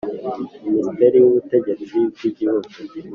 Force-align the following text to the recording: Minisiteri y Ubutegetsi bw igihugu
Minisiteri 0.63 1.15
y 1.19 1.27
Ubutegetsi 1.29 1.95
bw 2.13 2.17
igihugu 2.29 2.67